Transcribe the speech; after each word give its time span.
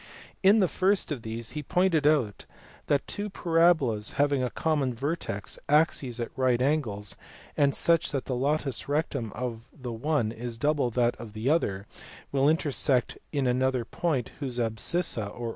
In 0.41 0.61
the 0.61 0.67
first 0.67 1.11
of 1.11 1.21
these, 1.21 1.51
he 1.51 1.61
pointed 1.61 2.07
out 2.07 2.45
that 2.87 3.05
two 3.05 3.29
parabolas 3.29 4.13
having 4.13 4.41
a 4.41 4.49
common 4.49 4.95
vertex, 4.95 5.59
axes 5.69 6.19
at 6.19 6.31
right 6.35 6.59
angles, 6.59 7.15
and 7.55 7.75
such 7.75 8.11
that 8.11 8.25
the 8.25 8.35
latus 8.35 8.89
rectum 8.89 9.31
of 9.33 9.61
the 9.71 9.93
one 9.93 10.31
is 10.31 10.57
double 10.57 10.89
that 10.89 11.15
of 11.17 11.33
the 11.33 11.51
other 11.51 11.85
will 12.31 12.49
intersect 12.49 13.19
in 13.31 13.45
another 13.45 13.85
point 13.85 14.29
whose 14.39 14.57
abscissa 14.57 14.59
(or 14.59 14.69
MENAECHMUS. 14.69 15.19
ARISTAEUS. 15.29 15.39
THEAETETUS. 15.39 15.47